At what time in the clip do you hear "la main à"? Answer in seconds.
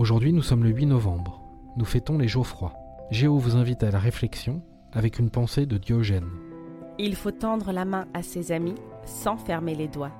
7.70-8.22